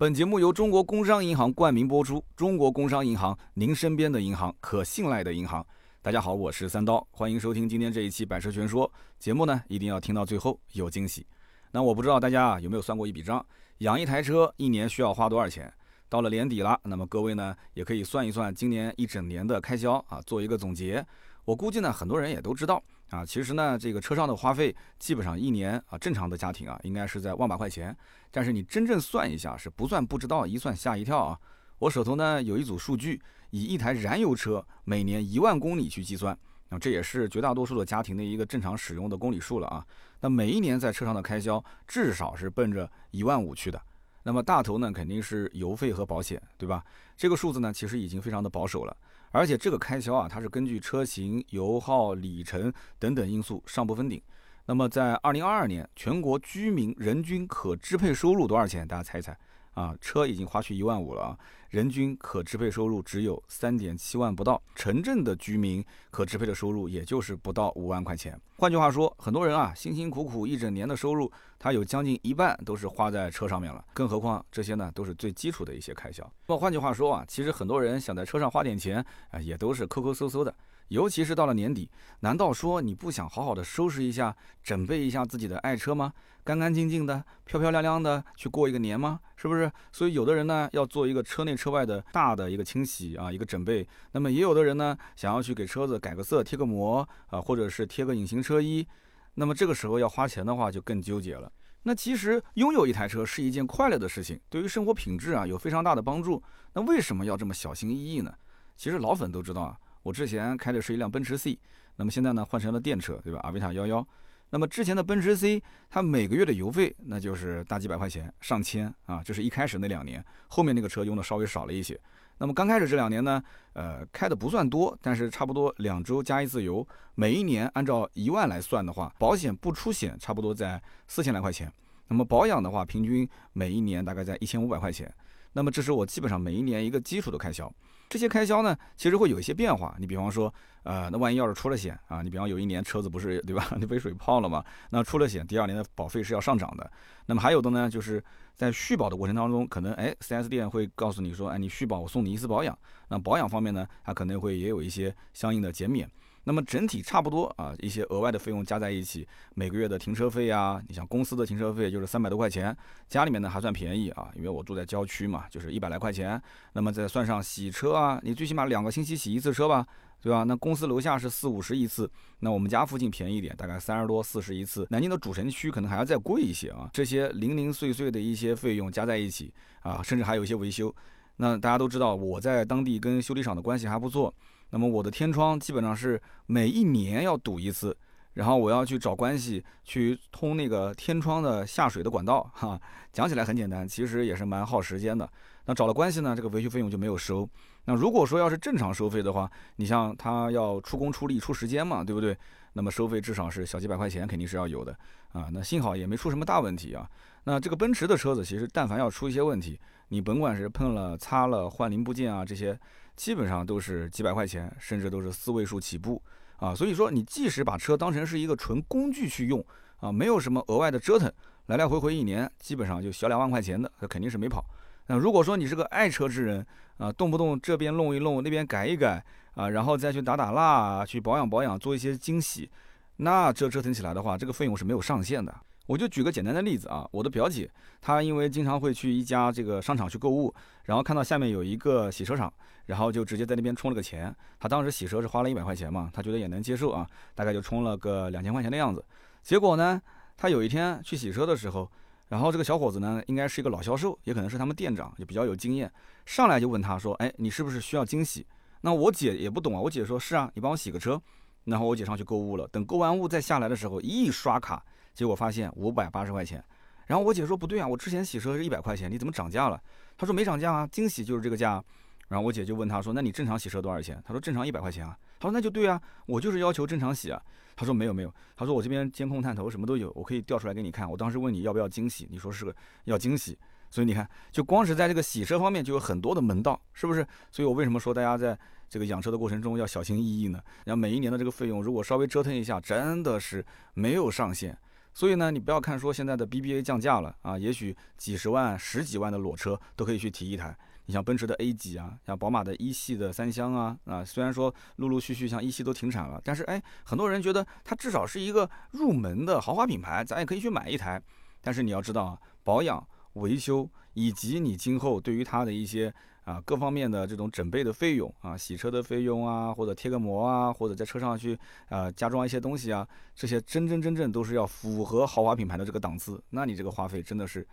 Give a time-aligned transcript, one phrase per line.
[0.00, 2.24] 本节目由中国工商银行冠名播出。
[2.36, 5.66] 中国工商银行，您身边的银行，可信赖的银行。
[6.00, 8.88] 大家好，我是三刀，欢迎收听今天这一期《百车全说》
[9.18, 11.26] 节目呢，一定要听到最后，有惊喜。
[11.72, 13.44] 那我不知道大家啊有没有算过一笔账，
[13.78, 15.68] 养一台车一年需要花多少钱？
[16.08, 21.04] 到了年底了，那么各位呢也可以算一算今年一整年的开销啊，做一个总结。
[21.44, 22.80] 我估计呢，很多人也都知道
[23.10, 27.96] 啊，其实呢，这个车上的花费基本上一年啊，正常的家庭啊，应该是在万把块钱。
[28.30, 31.40] 但是你真正算一下，是不算不知道，一算吓一跳啊！
[31.78, 39.86] 我手头呢有一组数据，以一台燃油车每年一万公里去计算，那这也是绝大多数的家庭的一个正常使用的公里数了啊。
[40.20, 43.80] 那每一年在车上的开销至少是奔着一万五去的。
[44.24, 46.84] 那么大头呢肯定是油费和保险，对吧？
[47.16, 48.94] 这个数字呢其实已经非常的保守了，
[49.30, 54.20] 而且这个开销啊，它是根据车型、油耗、里程等等因素上不封顶。
[54.66, 58.86] 那么在二零二二年，全国居民人均可支配收入多少钱？
[58.86, 59.36] 大家猜一猜
[59.74, 59.96] 啊？
[60.00, 61.38] 车已经花去一万五了啊，
[61.68, 64.60] 人均可支配收入只有三点七万不到。
[64.74, 68.40] 城镇的居民可支配的收入也就是不到五万块钱。
[68.56, 73.84] 换句话说，很多人啊，辛辛苦苦一整年的收入，他有将近一半都是花在车上面了。
[73.92, 76.24] 更何况这些呢，都是最基础的一些开销。
[76.46, 80.54] 那么换句话说啊，其实很多人想在车上花点钱啊，也都是抠抠搜搜的。
[80.88, 86.12] 尤其是到了年底，难道说你不想好好的收拾一下、准备一下自己的爱车吗？
[86.44, 89.20] 干干净净的、漂漂亮亮的去过一个年吗？
[89.36, 89.70] 是不是？
[89.92, 93.86] 所以有的人呢要做一个车内车外的大的一个清洗啊，一个整备。
[94.12, 98.86] 那么也有的人呢想要去给车子改个色、贴个膜啊，或者是贴个隐形车衣。
[99.34, 101.52] 那么这个时候要花钱的话就更纠结了。
[101.82, 106.42] 那其实拥有一台车是一件快乐的事情，对于生活品质啊有非常大的帮助。
[106.72, 108.32] 那为什么要这么小心翼翼呢？
[108.74, 109.76] 其实老粉都知道啊。
[110.02, 111.58] 我之前开的是一辆奔驰 C，
[111.96, 113.40] 那么现在呢换成了电车，对吧？
[113.42, 114.06] 阿维塔幺幺。
[114.50, 122.00] 那么之前的奔驰 C，它每个月的油费那就是大几百块钱，上千啊，这是一开始那两年，后面那个车用的稍微少了一些。
[122.38, 123.42] 那么刚开始这两年呢，
[123.74, 131.70] 呃，开的不算多，但是差不多两周加一次油，每一年按照一万来算的话，保险不出险差不多在四千来块钱。
[132.08, 135.12] 那么保养的话，平均每一年大概在一千五百块钱。
[135.52, 137.72] 那么这是我基本上每一年一个基础的开销。
[138.08, 139.94] 这些开销呢，其实会有一些变化。
[139.98, 140.52] 你比方说，
[140.82, 146.90] 呃，那万一要是出了险啊，你比方有一年车子不是对吧， 你被水泡了嘛，那出了险，第二年的保费是要上涨的。
[147.26, 148.22] 那么还有的呢，就是
[148.54, 152.76] 在续保的过程当中，可能哎，4S 店会告诉你说，哎，你续保我送你一次保养。
[153.08, 156.08] 那保养方面呢，它可能会也有一些相应的减免。
[156.44, 162.74] 那么整体差不多啊，一些额外的费用加在一起，每个月的停车费啊，你像公司的停车费就是三百多块钱，
[163.08, 166.40] 家里面呢还算便宜啊，因为我住在郊区嘛，就是一百来块钱。
[166.72, 169.86] 那么再算上洗车啊，你最起码两个星期洗一次车吧，
[170.22, 170.44] 对吧？
[170.44, 172.10] 那公司楼下是四五十一次，
[172.40, 174.86] 那我们家附近便宜一点，大概三十多四十一次。
[174.90, 176.88] 南京的主城区可能还要再贵一些啊。
[176.92, 180.94] 这些零零碎碎的一些费用加在一起啊，甚至还有一些维修。
[181.40, 184.34] 那大家都知道，我在当地跟修理厂的关系还不错。
[184.70, 187.96] 那么我的天窗基本上是每一年要堵一次，
[188.34, 192.80] 然后我要去找关系去通那个天窗的下水的管道，哈，
[193.12, 195.28] 讲起来很简单，其实也是蛮耗时间的。
[195.64, 197.48] 那找了关系呢，这个维修费用就没有收。
[197.88, 202.36] 那如果说要是正常收费的话，你像他要出工出力出时间嘛，对不对？
[202.74, 204.94] 那么收费至少是小几百块钱，肯定是要有的
[205.32, 205.48] 啊。
[205.50, 207.08] 那幸好也没出什么大问题啊。
[207.44, 212.78] 那这个奔驰的车子，其实但凡要出一些问题，你甭管是碰了、擦了、换零部件啊这些。
[213.16, 216.22] 基本上都是几百块钱，甚至都是四位数起步
[216.58, 216.72] 啊！
[216.72, 219.60] 所以说，你即使把车当成是一个纯工具去用
[219.98, 221.28] 啊，没有什么额外的折腾，
[221.66, 224.64] 来来回回一年基本上就小两万块钱的，那肯定是没跑。
[225.08, 226.64] 那如果说你是个爱车之人
[226.98, 229.22] 啊，动不动这边弄一弄，那边改一改
[229.54, 232.70] 啊，然后再去打打蜡、去保养保养、做一些惊喜，
[233.16, 235.54] 那这折腾起来的话，这个费用是没有上限的。
[235.86, 237.70] 我就举个简单的例子啊，我的表姐
[238.02, 240.54] 她因为经常会去一家这个商场去购物，
[240.84, 242.52] 然后看到下面有一个洗车场，
[242.84, 244.34] 然后就直接在那边充了个钱。
[244.60, 249.02] 她当时洗车是花了一百块钱嘛，她觉得也能接受啊，大概就充了个两千块钱的样子。
[249.42, 249.98] 结果呢，
[250.36, 251.90] 她有一天去洗车的时候，
[252.28, 255.90] 然后这个小伙子呢，应该是一个老销售，也可能是他们店长，也比较有经验，
[256.26, 258.46] 上来就问他说：“哎，你是不是需要惊喜？”
[258.82, 261.20] 那我姐也不懂啊，我姐说是啊，你帮我洗个车。
[261.64, 264.82] 然后我姐上去购物了，等购完物再下来的时候，一刷卡。
[265.14, 266.62] 结果发现五百八十块钱，
[267.06, 269.82] 然后我姐说不对啊，我之前洗车是一百块钱，你怎么涨价了？
[270.16, 271.82] 她说没涨价啊，惊喜就是这个价。
[272.28, 274.22] 然后我姐就问她说，那你正常洗车多少钱？
[274.24, 275.18] 她说正常一百块钱啊。
[275.38, 277.40] 他说那就对啊，我就是要求正常洗啊。
[277.76, 281.08] 他说没有没有，他说我这边监控探头什么都有，我可以调出来给你看。
[281.08, 282.74] 我当时问你要不要惊喜，你说是个
[283.04, 283.56] 要惊喜，
[283.88, 287.24] 所以你看，就光是在这个洗车方面就有很多的门道，是不是？
[287.52, 288.58] 所以我为什么说大家在
[288.88, 290.60] 这个养车的过程中要小心翼翼呢？
[290.86, 293.64] 然后每一年的这个费用如果稍微折腾一下，真的是
[293.94, 294.76] 没有上限。
[295.14, 300.76] 所以呢，你不要看说现在的 BBA 降价了啊，也许几十万、十几万的裸车都可以去提一台。
[301.08, 311.20] 你像奔驰的 A 级啊，像宝马的一系的三厢啊，啊，虽然说陆陆续续像一系都停产了，但是哎，很多人觉得它至少是一个入门的豪华品牌，咱也可以去买一台。
[311.62, 313.02] 但是你要知道啊，保养、
[313.32, 316.12] 维修以及你今后对于它的一些
[316.44, 321.58] 啊各方面的这种整备的费用啊，洗车的费用啊，或者贴个膜啊，或者在车上去
[321.88, 327.66] 啊加装一些东西啊，这些真真正正都是要符合豪华品牌的这个档次，那你这个花费真的是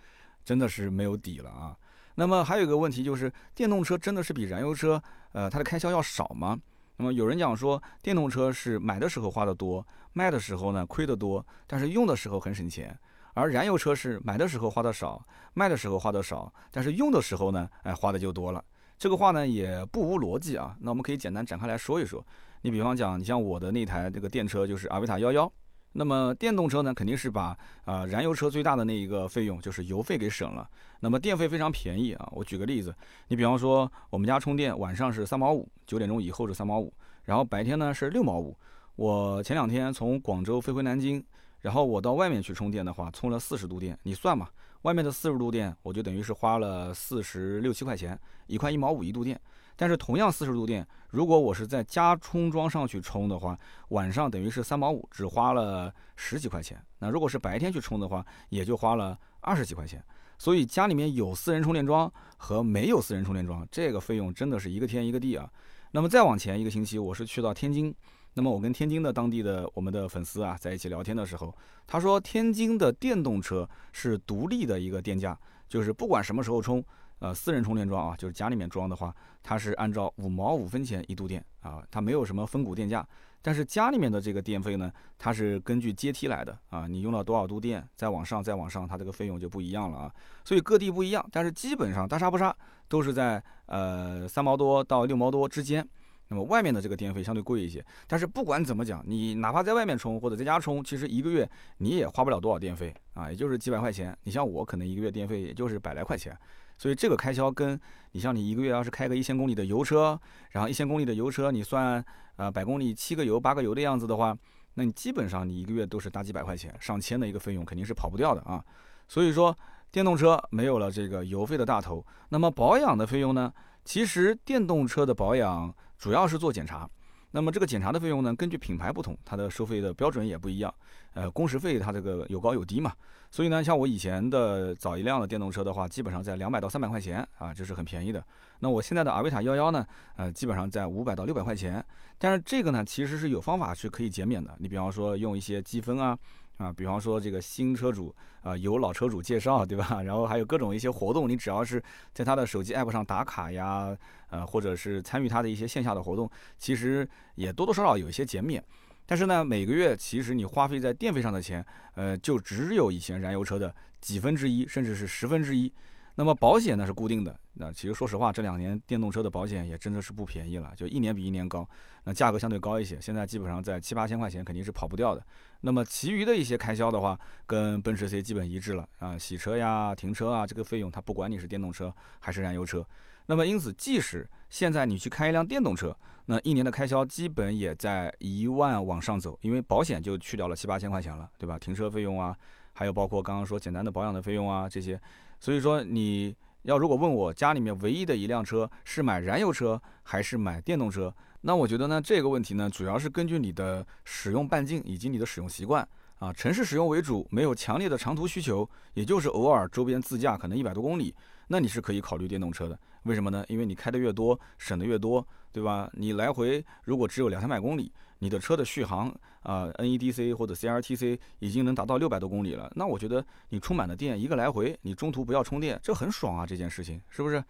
[0.45, 1.75] 真的是没有底了啊。
[2.15, 5.01] 那么还有一个问题就是，电动车真的是比燃油车，
[5.33, 6.57] 呃，它的开销要少吗？
[6.97, 12.87] 那么有人讲说，电动车是买的时候花的多，卖的时候呢亏的多，但是用的时候很省钱；
[13.33, 15.21] 而燃油车是买的时候花的少，
[15.53, 18.63] 卖的时候花的少，但是用的时候呢，哎，花的就多了。
[18.97, 20.73] 这个话呢也不无逻辑啊。
[20.79, 22.25] 那我们可以简单展开来说一说。
[22.61, 25.51] 你比方讲，你像我的那台这个电车就是阿维塔幺幺。
[25.97, 30.69] 那么电动车呢，肯定是把啊燃油车最大的那一个费用就是油费给省了。
[30.99, 32.29] 那么电费非常便宜啊。
[32.33, 32.93] 我举个例子，
[33.29, 36.93] 你比方说我们家充电晚上是三毛五，九点钟以后是三毛五，
[37.23, 38.53] 然后白天呢是六毛五。
[38.97, 41.23] 我前两天从广州飞回南京，
[41.61, 44.49] 然后我到外面去充电的话，充了四十度电，你算嘛，
[44.81, 49.39] 外面的四十度电我就等于是花了四十六七块钱，一块一毛五一度电。
[49.75, 53.57] 但是同样四十度电，如果我是在家充桩上去充的话，
[53.89, 56.81] 晚上等于是三毛五，只花了十几块钱。
[56.99, 60.03] 那如果是白天去充的话，也就花了二十几块钱。
[60.37, 65.49] 所以家里面有私人充电桩和没有私人充电桩，这个费用真的是一个天一个地啊。
[65.91, 67.95] 那么再往前一个星期，我是去到天津，
[68.33, 71.55] 那么我跟天津的当地的我们的粉丝啊在一起聊天的时候，
[71.87, 76.83] 他说天津的电动车是独立的一个电价，就是不管什么时候充。
[77.19, 83.07] 呃，私人充电桩啊，就是家里面装的话，它是按照五毛五分钱一度电啊，它没有什么分股电价。
[83.41, 90.13] 但是家里面的这个电费呢，它是根据阶梯来的啊，你用了多少度电，再往上再往上，它这个费用就不一样了啊。
[90.43, 92.53] 所以各地不一样，但是基本上大差不差，
[92.89, 95.87] 都是在呃三毛多到六毛多之间。
[96.27, 104.17] 那么外面的这个电费相对贵一些，但是不管怎么讲，你哪怕在外面充或者在家充，其实一个月你也花不了多少电费啊，也就是几百块钱。
[104.23, 106.35] 你像我可能一个月电费也就是百来块钱。
[106.77, 107.79] 所以这个开销跟
[108.11, 110.19] 你像你一个月要是开个一千公里的油车，
[110.51, 112.03] 然后一千公里的油车你算
[112.35, 114.37] 呃百公里七个油八个油的样子的话，
[114.73, 118.61] 那你基本上你一个月都是大几百块钱上千的一个费用肯定是跑不掉的啊。
[119.07, 119.57] 所以说
[119.89, 123.53] 电动车没有了这个油费的大头，那么保养的费用呢？
[123.85, 126.89] 其实电动车的保养主要是做检查。
[127.31, 130.73] 那么这个检查的费用呢，根据品牌不同，它的收费的标准也不一样。
[131.15, 132.93] 呃，工时费它这个有高有低嘛。
[133.31, 138.23] 所以呢，像我以前的早一辆的电动车的话，基本上在两百到三百块钱啊，这是很便宜的。
[138.59, 139.83] 那我现在的阿维塔幺幺呢，
[140.15, 141.83] 呃，基本上在五百到六百块钱。
[142.19, 144.55] 但是这个呢，其实是有方法去可以减免的。
[144.59, 146.15] 你比方说用一些积分啊。
[146.57, 150.01] 啊，比方说这个新车主啊，有老车主介绍，对吧？
[150.07, 151.83] 然后还有各种一些活动，你只要是
[152.13, 153.93] 在他的手机 app 上打卡呀，
[154.29, 158.63] 呃，或者是参与他的一些线下的活动，其实也多多少少有一些减免。
[159.05, 161.65] 但是呢，每个月其实你花费在电费上的钱，
[161.95, 165.71] 呃，就只有以前燃油车的几分之一，甚至是十分之一。
[166.17, 171.67] 那么保险呢是固定的，那其实说实话，这两年电动车的保险也真的是不便宜了，就一年比一年高，
[172.05, 175.21] 那价格相对高一些，现在基本上在七八千块钱肯定是跑不掉的。
[175.59, 182.85] 那么其余的一些开销的话，跟奔驰 C 基本一致了啊，洗车呀、停车啊，这个费用它不管你是电动车还是燃油车。
[183.25, 185.93] 那么因此，即使现在你去开一辆电动车，
[186.27, 191.59] 那一年的开销基本也在一万往上走，因为保险就去掉了七八千块钱了，对吧？
[191.59, 192.33] 停车费用啊，
[192.71, 194.97] 还有包括刚刚说简单的保养的费用啊这些。
[195.41, 205.85] 所以说，你要如果问我家里面唯一的一辆车是买燃油车还是买电动车，那我觉得呢，这个问题呢，主要是根据你的使用半径以及你的使用习惯
[206.19, 206.31] 啊。
[206.31, 211.13] 城市使用为主，没有强烈的长途需求，也就是偶尔周边自驾，可能一百多公里，
[211.47, 212.77] 那你是可以考虑电动车的。
[213.03, 213.43] 为什么呢？
[213.47, 215.89] 因为你开的越多，省的越多，对吧？
[215.93, 217.91] 你来回如果只有两三百公里。
[218.19, 227.43] 你的车的续航啊，NEDC 或者 CRTC 已经能达到六百多公里了，那我觉得你充满了电，一个来回，你中途不要充电，这很爽啊，这件事情是不是？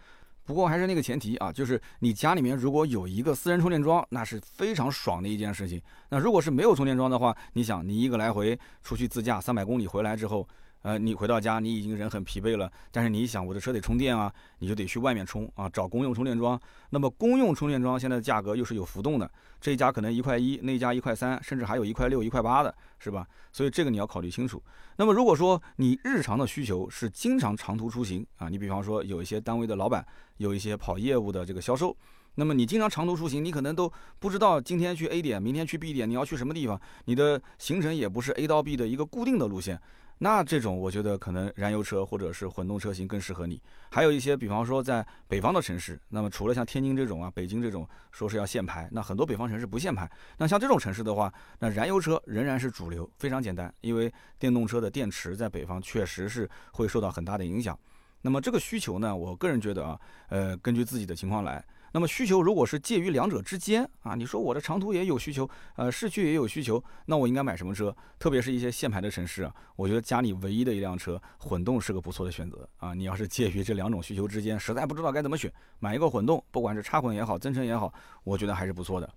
[0.44, 5.80] 不过还是那个前提啊，就是你家里面如果有一个私人充电桩，那是非常爽的一件事情。
[6.10, 10.46] 那如果是没有充电桩的话，你想你一个来回出去自驾三百公里回来之后，
[10.86, 16.62] 呃，你回到家，你已经人很疲惫了，但是你一想，我的车得充电啊，你就得去外面充啊，找公用充电桩。
[16.92, 19.28] 那么公用充电桩现在的价格又是有浮动的，
[19.60, 23.26] 这一家可能一块一，那一家一块三，甚至还有一块六、一块八的，是吧？
[23.52, 24.62] 所以这个你要考虑清楚。
[24.98, 30.06] 那么如果说你日常的需求是经常长途出行啊，你比方说有一些单位的老板，
[30.38, 31.98] 有一些跑业务的这个销售。
[32.36, 36.80] 那么你经常长途出行，你可能都不知道今天去 A 点，明天去 B 点，你要去什么地方？
[37.06, 39.82] 你的行程也不是 A 到 B 的一个固定的路线。
[40.18, 43.62] 那这种我觉得可能燃油车或者是混动车型更适合你。
[43.90, 50.10] 还有一些，比方说在北方的城市，那么除了像天津这种啊、北京这种说是要限牌，那很多北方城市不限牌。
[50.38, 57.78] 那像这种城市的话，那燃油车仍然是主流，非常简单，因为电动车的电池在北方确实是会受到很大的影响。
[58.22, 61.64] 那么这个需求呢，我个人觉得啊，呃，根据自己的情况来。
[61.96, 67.96] 那么需求如果是介于两者之间啊，你说我的长途也有需求，呃，市区也有需求，那我应该买什么车？
[68.20, 72.94] 特别是一些限牌的城市啊，我觉得家里唯一的一辆车混动是个不错的选择啊。
[72.94, 75.50] 你要是介于这两种需求之间，实在不知道该怎么选，
[75.80, 77.94] 买一个混动，不管是插混也好，增程也好，
[78.26, 79.10] 我觉得还是不错的。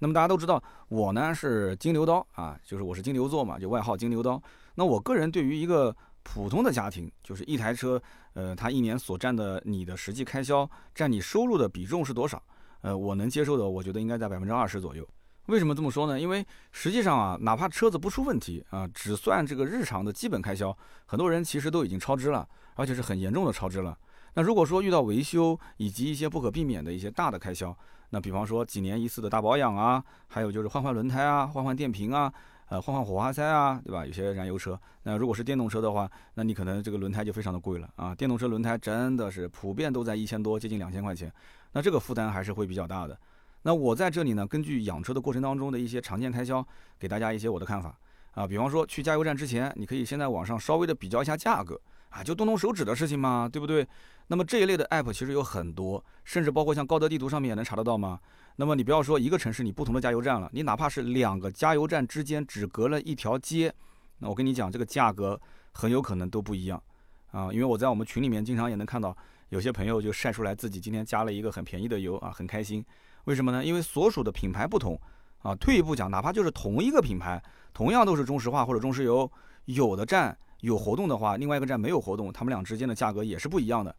[0.00, 4.38] 那么大家都知道，我呢是金牛刀啊，就是我是金牛座嘛，就外号金牛刀。
[4.74, 5.96] 那我个人对于一个
[6.28, 8.02] 普通的家庭，就是一台车，
[8.34, 12.42] 呃，它一年所占的你的实际开销占你收入的比重是多少？
[12.80, 15.08] 呃，我能接受的，我觉得应该在百分之二十左右。
[15.46, 16.20] 为什么这么说呢？
[16.20, 23.96] 因为实际上啊，哪怕车子不出问题啊，只算这个日常的基本开销，很多人其实都已经超支了，而且是很严重的超支了。
[24.34, 27.74] 那如果说遇到维修以及一些不可避免的一些大的开销，
[28.10, 32.32] 那比方说几年一次的大保养啊，还有就是换换轮胎啊，换换电瓶啊。
[32.68, 34.04] 呃，换换火花塞啊，对吧？
[34.04, 38.14] 有些燃油车，那如果是电动车的话，那你可能这个轮胎就非常的贵了啊。
[38.14, 41.32] 电动车轮胎真的是普遍都在一千多，接近两千块钱，
[41.72, 43.16] 那这个负担还是会比较大的。
[43.62, 46.66] 那我在这里呢，根据养车的过程当中的一些常见开销，
[46.98, 47.96] 给大家一些我的看法
[48.32, 48.46] 啊。
[48.46, 51.80] 比方说去加油站之前，你可以先在网上稍微的比较一下价格
[52.10, 53.86] 啊，就动动手指的事情嘛，对不对？
[54.28, 58.18] 那么这一类的 app 其实有很多，甚至包括像高德地图上面也能查得到吗？
[58.56, 63.72] 那么你不要说一个城市你不同的加油站了，你哪怕是两个加油站之间只隔了一条街，
[64.18, 65.40] 那我跟你讲，这个价格
[65.72, 66.82] 很有可能都不一样
[67.30, 67.52] 啊。
[67.52, 69.16] 因为我在我们群里面经常也能看到
[69.50, 72.84] 有些朋友就晒出来自己今天加了一个很便宜的油啊，很开心。
[73.24, 73.64] 为什么呢？
[73.64, 74.98] 因为所属的品牌不同
[75.42, 75.54] 啊。
[75.54, 77.40] 退一步讲，哪怕就是同一个品牌，
[77.72, 79.30] 同样都是中石化或者中石油，
[79.66, 83.94] 有的站有活动的话，另外一个站没有活动，他们俩之间的价格也是不一样的。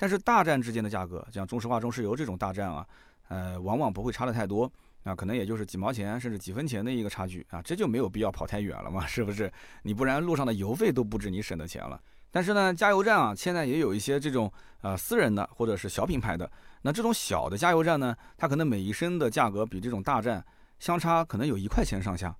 [0.00, 2.86] 但是大站之间的价格，像中石化、中石油这种大站啊，
[3.28, 4.64] 呃，往往不会差的太多
[5.04, 9.52] 啊，可能也就是几毛钱甚至几分钱的一个差距啊，这就没有必要跑太远了嘛，是不是？
[9.82, 12.00] 你不然路上的油费都不止你省的钱了。
[12.30, 20.42] 但是呢，加油站啊，现在也有一些这种呃私人的或者是小品牌的，那这种小的加油站呢，它可能每一升的价格比这种大站
[20.78, 22.34] 相差可能有一块钱上下，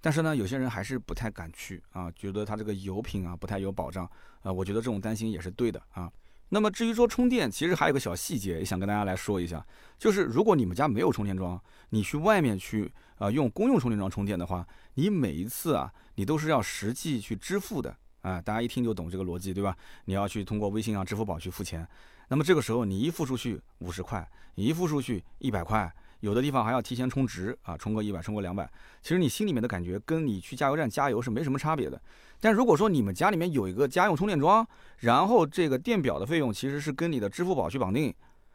[0.00, 4.08] 但是呢，有些人还是不太敢去啊，觉得它这个油品啊不太有保障
[4.40, 6.10] 啊，我觉得这种担心也是对的啊。
[6.54, 9.64] 那么至于说充电，其实还有个小细节，也想跟大家来说一下，
[9.98, 19.74] 就是如果你们家没有充电桩，你去外面去啊用公用充电桩充电的话，你每一次啊，你都是要实际去支付的啊，大家一听就懂这个逻辑，对吧？
[20.04, 21.88] 你要去通过微信啊、支付宝去付钱，
[22.28, 25.90] 那么这个时候你一付出去五十块，你一付出去一百块。
[26.22, 28.64] 有的地方还要提前充值啊，充个一百，充个两百。
[29.02, 32.00] 其实你心里面的感觉跟你去加油站加油是没什么差别的。
[32.40, 34.64] 但如果说你们家里面有一个家用充电桩，
[34.98, 38.14] 然后这个电表的费用其实是跟你的支付宝去绑定，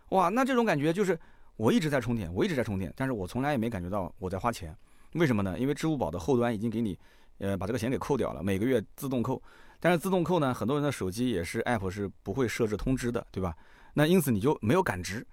[0.10, 1.20] 哇，那这种感觉就是
[1.58, 4.74] 我一直在充电，我一直在充电，但是我从来也没感觉到我在花钱。
[5.16, 5.60] 为什么呢？
[5.60, 6.98] 因为支付宝的后端已经给你，
[7.40, 9.42] 呃，把这个钱给扣掉了，每个月自动扣。
[9.80, 13.54] 但是自动扣呢，很多人的手机也是 app 是不会设置通知的，对吧？
[13.94, 15.26] 那因此你就没有感知。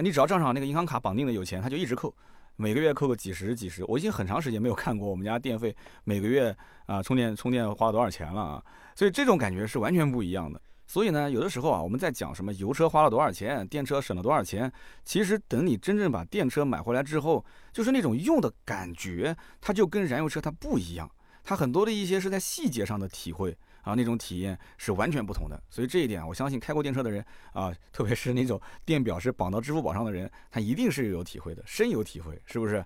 [0.00, 2.14] 你只要账上那个银行卡绑定的有钱，他就一直扣，
[2.56, 3.84] 每个月扣个几十几十。
[3.84, 6.54] 我已经很长时间没有看过我们家电费每个月
[6.86, 8.64] 啊充电充电花了多少钱了啊，
[8.94, 10.60] 所以这种感觉是完全不一样的。
[10.86, 14.72] 所以呢，有的时候啊，我们在讲什么油车花了多少钱，电车省了多少钱，
[15.04, 21.08] 其实等你真正把电车买回来之后，就是那种用的感觉，它就跟燃油车它不一样，
[21.44, 23.56] 它很多的一些是在细节上的体会。
[23.82, 32.84] 啊，那种体验是完全不同的，所以这一点我相信开过电车的人啊，特别是那种电表是绑到支付宝上的人，他一定是有体会的，深有体会，是不是？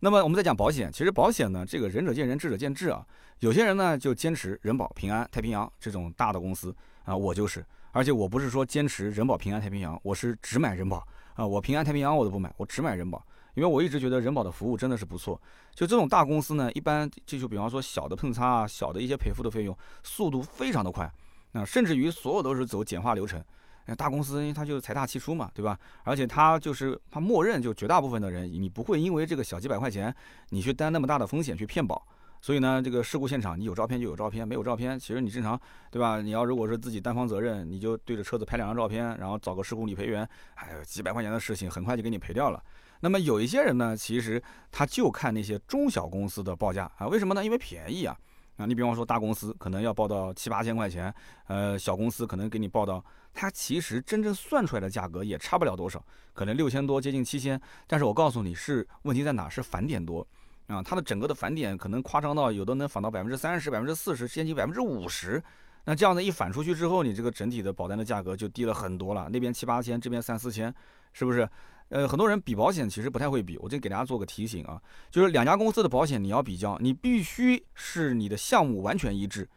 [0.00, 3.06] 那么我们再讲保险，其实保险呢，这个仁者见仁，智者见智啊。
[3.40, 6.74] 有些人呢就坚持人保、平安、太平洋这种大的公司
[7.04, 13.24] 啊，我就是，而且我不是说坚持人保、平安、太平洋，我是只买人保啊，我平安、太平洋我都不买，我只买人保。
[13.54, 15.40] 因为我一直觉得人保的服务真的是不错，
[15.74, 21.10] 就这种大公司呢，一般就就比方说小的碰擦啊，小的一些赔付的费用，速度非常的快，
[21.52, 23.42] 啊，甚至于所有都是走简化流程。
[23.98, 25.78] 大公司因为它就财大气粗嘛，对吧？
[26.04, 30.14] 而且它就是它默认就绝大部分的人，你不会因为这个小几百块钱，
[30.48, 32.02] 你去担那么大的风险去骗保。
[32.40, 35.58] 所以呢，这个事故现场你有照片就有照片，没有照片，其实你正常，
[35.90, 36.22] 对吧？
[36.22, 42.62] 你要如果是自己单方责任，你就对着车子拍两张照片，然后找个事故理赔员，哎，几百块钱的事情很快就给你赔掉了。
[43.04, 44.42] 那么有一些人呢，其实
[44.72, 47.44] 他就看那些中小公司的报价啊，为什么呢？
[47.44, 48.16] 因为便宜啊。
[48.56, 51.14] 啊，你比方说大公司可能要报到七八千块钱，
[51.48, 57.60] 呃，小公司可能给你报到，它其实真正算出来的价格也差不了多少，可能六千多接近七千。
[57.86, 59.50] 但是我告诉你是问题在哪？
[59.50, 60.26] 是返点多
[60.68, 65.42] 啊，它的整个的返点可能夸张到有的能返到百分之三十、百分之四十，接近百分之五十。
[65.84, 70.74] 那这样子一返出去之后，你这个整体的保单的价格就低了很多了，那边七八千，这边三四千，
[71.12, 71.46] 是不是？
[71.90, 79.48] 呃，很多人比保险其实不太会比，我这给大家做个提醒啊，就是两家公司的保险你要比较，你必须是你的项目完全一致，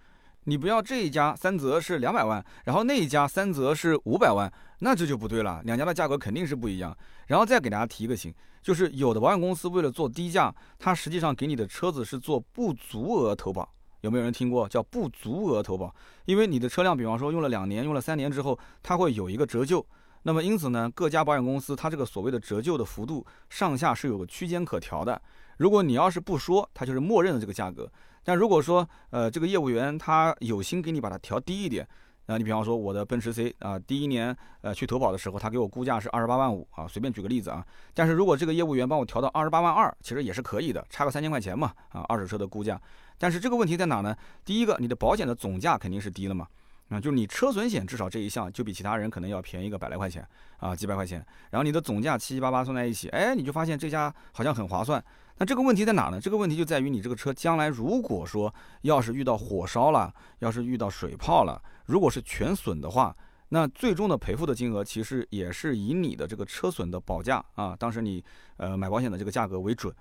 [0.44, 6.96] 你不要这一家三责是两百万，然后那一家三责是五百万，那这就不对了，两家的价格肯定是不一样。
[7.28, 13.68] 然后再给大家提一个醒，就是有的保险公司为了做低价，它实际上给你的车子是做不足额投保，
[14.02, 15.94] 有没有人听过叫不足额投保？
[16.26, 19.84] 因为你的车辆，比方说用了两年，用了三年之后，它会有一个折旧。
[20.28, 25.22] 那么因此呢，各家保险公司它这个所谓的折旧的幅度上下是有个区间可调的。
[25.56, 27.90] 如果你要是不说，它就是默认的这个价格。
[28.26, 31.88] 但如果说呃这个业务员他有心给你把它调低一点，
[32.26, 37.66] 啊，你比方说我的奔驰 C 啊，第一年呃去投保的时候，他给我估价是二十八万五啊，随便举个例子啊。
[37.94, 42.78] 但是如果这个业务员帮我调到二十八万二，其实也是可以的，差个三千块钱嘛啊，二手车的估价。
[43.18, 44.14] 但是这个问题在哪呢？
[44.44, 46.46] 第一个，你的保险的总价肯定是低了嘛。
[46.90, 50.26] 啊，就是你车损险至少这一项就比其他人可能要便宜个百来块钱
[50.58, 51.26] 啊，几百块钱。
[51.50, 55.04] 然后你的总价七七八八算在一起，哎，你就发现这家好像很划算。
[55.38, 56.20] 那这个问题在哪呢？
[56.20, 63.16] 这个问题就在于你这个车将来如果说要是遇到火烧了，要是遇到水泡了，如果是全损的话，
[63.50, 68.24] 那最终的赔付的金额其实也是以你的这个车损的保价啊，当时你
[68.56, 69.94] 呃买保险的这个价格为准。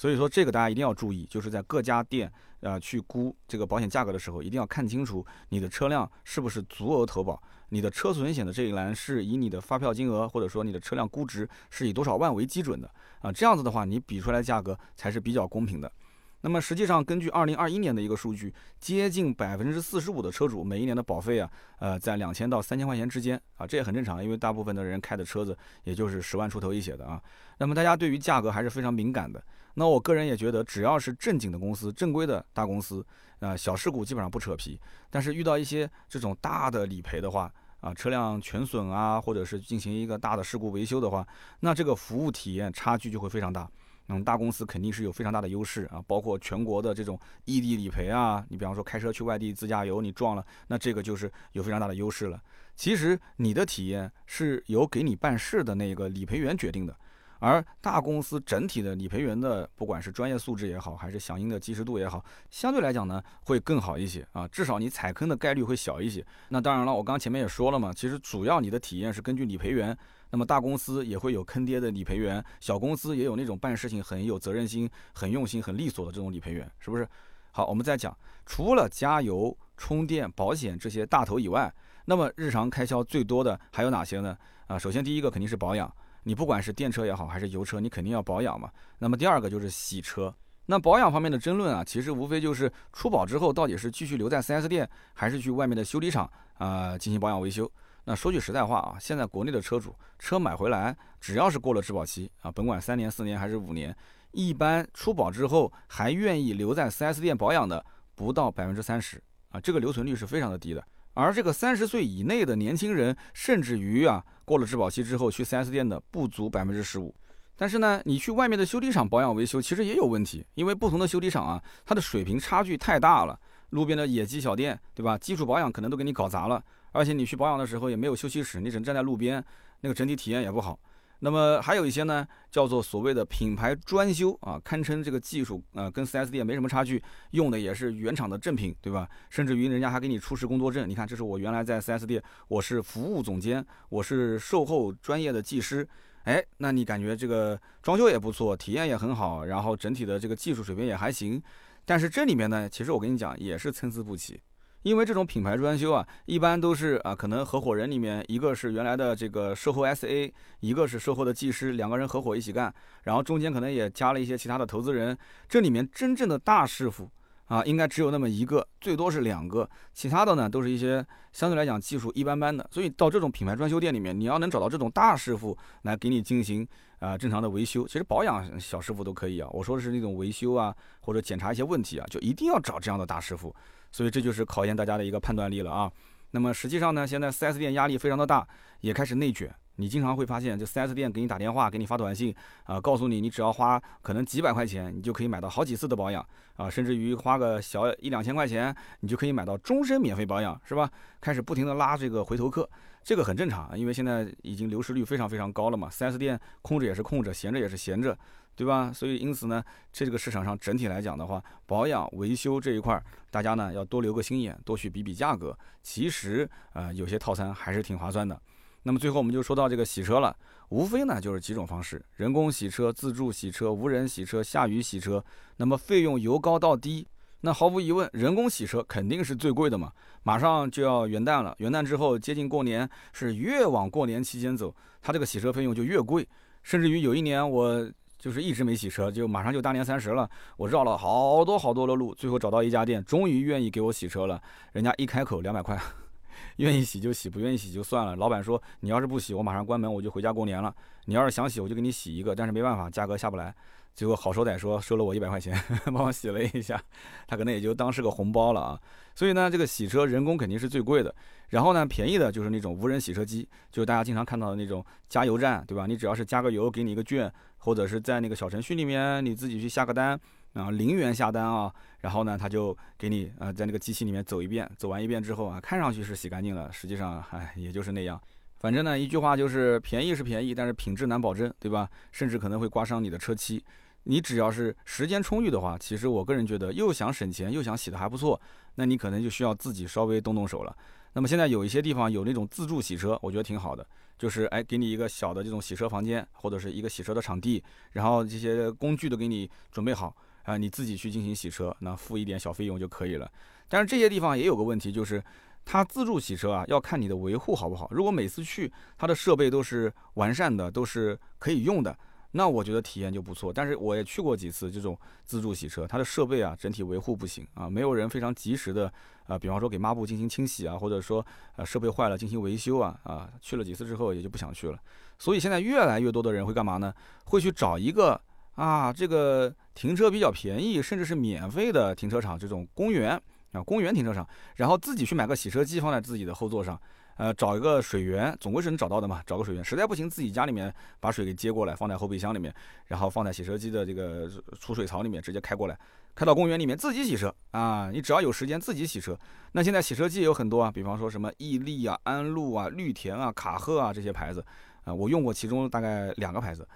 [0.00, 7.38] 所以说这个大家一定要注意，就是在各家店，呃，去估这个保险价格的时候，一定要看清楚你的车辆是不是足额投保，
[7.68, 12.90] 你的车损险的这一栏是以你的发票金额或者说你的车辆估值是以多少万为基准的
[13.20, 15.92] 啊，这样子的话，你比出来价格才是比较公平的。
[16.40, 25.54] 那么实际上，根据二零二一年的一个数据，接近百分之四十五的车主每一年的保费啊，呃，在两千到三千块钱之间啊，这也很正常，因为大部分的人开的车子
[25.84, 27.20] 也就是十万出头一些的啊。
[27.58, 29.44] 那么大家对于价格还是非常敏感的。
[29.74, 33.04] 那我个人也觉得，只要是正经的公司、正规的大公司，
[33.38, 34.80] 啊，小事故基本上不扯皮。
[35.10, 41.26] 但是遇到一些这种大的理赔的话，啊，车辆全损啊，或者是进行一个大的事故维修的话，
[41.60, 43.70] 那这个服务体验差距就会非常大。
[44.08, 48.44] 嗯，大公司肯定是有非常大的优势啊，包括全国的这种异地理赔啊。
[48.48, 52.42] 你比方说开车去外地自驾游，你撞了，那这个就是有非常大的优势了。
[52.74, 56.96] 其实你的体验是由给你办事的那个理赔员决定的。
[57.40, 66.24] 而大公司整体的理赔员的，不管是专业素质也好，还是响应的及时度也好，相对来讲呢，会更好一些啊，至少你踩坑的概率会小一些。
[66.50, 69.96] 那当然了，我刚前面也说了嘛，其实主要你的体验是根据理赔员。
[70.32, 77.08] 那么大公司也会有坑爹的理赔员，小公司也有那种办事情很有责任心、很用心、很利索的这种理赔员，是不是？
[77.50, 81.74] 好，我们再讲，除了加油、充电、保险这些大头以外，
[82.04, 84.38] 那么日常开销最多的还有哪些呢？
[84.68, 85.92] 啊，首先第一个肯定是保养。
[86.22, 88.70] 你不管是电车也好，还是油车，你肯定要保养嘛。
[88.98, 90.34] 那么第二个就是洗车。
[90.66, 97.70] 那保养方面的争论啊，其实无非就是出保之后到底是继续留在 4S 店，还是去外面的修理厂啊进行保养维修。
[98.04, 103.94] 那说句实在话啊，现在国内的车主车买回来，只要是过了质保期啊，甭管三年、四年还是五年，
[104.30, 110.84] 一般出保之后还愿意留在 4S 店保养的不到百分之三十啊，这个留存率是非常的低的。
[111.14, 117.14] 而这个三十岁以内的年轻人，甚至于啊，过了质保期之后去 4S 店的不足百分之十五。
[117.56, 123.38] 但是呢，你去外面的修理厂保养维修，其实也有问题，因为不同的修理厂啊，它的水平差距太大了。
[123.70, 125.18] 路边的野鸡小店，对吧？
[125.18, 129.44] 基础保养可能都给你搞砸了，而且你去保养的时候也没有休息室，你只能站在路边，
[129.80, 130.78] 那个整体体验也不好。
[131.22, 137.02] 那么还有一些呢，叫做所谓的品牌专修啊，堪称这个技术啊，跟 4S 店没什么差距，
[137.32, 139.08] 用的也是原厂的正品，对吧？
[139.28, 145.86] 甚至于人家还给你出示工作证，你看，这是我原来在 4S 店，我是服务总监，我是售后专业的技师，
[146.24, 151.42] 哎，那你感觉这个装修也不错，体验也很好，然后整体的这个技术水平也还行，
[151.84, 154.40] 但是这里面呢，其实我跟你讲，也是参差不齐。
[154.82, 165.16] 因为这种品牌专修啊，一般都是啊，可能合伙人里面一个是原来的这个售后 SA，一个是售后的技师，两个人合伙一起干，然后中间可能也加了一些其他的投资人。
[165.48, 167.10] 这里面真正的大师傅
[167.44, 172.66] 啊，应该只有那么一个，最多是两个，其他的呢都是一些相对来讲技术一般般的。
[172.70, 176.66] 所以到这种品牌装修店里面，你要能找到这种大师傅来给你进行
[177.00, 179.48] 啊正常的维修，其实保养小师傅都可以啊。
[179.52, 183.54] 我说的是那种维修啊，或者检查一些问题啊，就一定要找这样的大师傅。
[183.90, 185.90] 所以这就是考验大家的一个判断力了啊。
[186.32, 188.46] 那么实际上呢，现在 4S 店压力非常的大，
[188.80, 189.52] 也开始内卷。
[189.76, 196.24] 你经常会发现，就 4S 店给你打电话，给你发短信，啊，告诉你你只要花可能几百块钱，你就可以买到好几次的保养，
[196.56, 200.90] 啊，甚至于花个小一两千块钱，你就可以买到终身免费保养，是吧？
[201.18, 202.68] 开始不停的拉这个回头客，
[203.02, 208.16] 这个很正常，因为现在已经流失率非常非常高了嘛，4S 店空着也是空着，闲着也是闲着，
[208.60, 208.92] 对吧？
[208.92, 218.38] 所以因此呢，这个市场上整体来讲的话，保养维修这一块，大家呢要多留个心眼，多去比比价格，其实呃，有些套餐还是挺划算的。
[218.82, 220.36] 那么最后我们就说到这个洗车了，
[220.68, 225.24] 无非呢就是几种方式：人工洗车、自助洗车、无人洗车、下雨洗车。
[225.56, 227.08] 那么费用由高到低，
[227.40, 229.90] 那毫无疑问，人工洗车肯定是最贵的嘛。
[230.22, 236.28] 马上就要元旦了，元旦之后接近过年，是越往过年期间走，它这个洗车费用就越贵。
[236.62, 244.40] 甚至于有一年我就是一直没洗车，就马上就大年三十了，我绕了好多好多的路，最后找到一家店，终于愿意给我洗车了。
[244.72, 245.76] 人家一开口两百块。
[246.56, 248.16] 愿意洗就洗，不愿意洗就算了。
[248.16, 250.74] 老板说：“你要是不洗，我马上关门，我就回家过年了。
[251.06, 253.54] 你要是想洗，我就给你洗一个，但是没办法，价格下不来。”
[253.94, 255.58] 最后好说歹说收了我一百块钱，
[255.92, 256.80] 帮我洗了一下，
[257.26, 258.80] 他可能也就当是个红包了啊。
[259.14, 261.14] 所以呢，这个洗车人工肯定是最贵的。
[261.48, 265.86] 然后呢，便宜的就是那种无人洗车机，就是大家经常看到的那种加油站，对吧？
[265.86, 267.30] 你只要是加个油，给你一个券，
[267.60, 270.20] 或者是在那个小程序里面你自己去下个单。
[270.54, 278.20] 啊，零元下单啊，然后呢，他就给你啊，在那个机器里面走一遍，走完一遍之后啊，看上去是洗干净了，实际上哎，也就是那样。
[278.58, 281.88] 反正呢，一句话就是便宜是便宜，但是品质难保证，对吧？
[282.10, 283.64] 甚至可能会刮伤你的车漆。
[284.02, 288.40] 你只要是时间充裕的话，其实我个人觉得，又想省钱又想洗的还不错，
[288.74, 290.76] 那你可能就需要自己稍微动动手了。
[291.12, 293.86] 那么现在有一些地方有那种自助洗车，我觉得挺好的，
[294.18, 300.14] 就是哎，给你一个小的这种洗车房间，或者是一个洗车的场地，然后这些工具都给你准备好。
[300.44, 303.30] 啊，你自己去进行洗车，那付一点小费用就可以了。
[303.68, 305.22] 但是这些地方也有个问题，就是
[305.66, 307.86] 它自助洗车啊，要看你的维护好不好。
[307.92, 311.96] 如果每次去它的设备都是完善的，都是可以用的，
[312.32, 313.52] 那我觉得体验就不错。
[313.52, 318.92] 但是我也去过几次这种自助洗车，它的设备啊，整体维护不行啊，没有人非常及时的
[319.26, 321.24] 啊，比方说给抹布进行清洗啊，或者说
[321.56, 324.78] 呃设备坏了进行维修啊啊，去了几次之后也就不想去了。
[325.18, 326.92] 所以现在越来越多的人会干嘛呢？
[327.24, 328.20] 会去找一个。
[328.56, 333.12] 啊，这个停车比较便宜，甚至是免费的停车场，这种公园
[333.52, 336.78] 啊，公园停车场，然后自己去买个洗车机放在自己的后座上，
[337.20, 342.50] 呃，找一个水源，总归是能找到的嘛，找个水源，实在不行自己家里面把水给接过来，放在后备箱里面，
[342.86, 344.26] 然后放在洗车机的这个
[344.58, 345.78] 储水槽里面，直接开过来，
[346.14, 349.14] 开到公园里面自己洗车啊，你只要有时间自己洗车。
[349.52, 354.42] 那现在洗车机也有很多啊，比方说什么伊利啊、安路啊、绿田啊、卡赫啊这些牌子，
[354.84, 356.66] 啊，我用过其中大概两个牌子，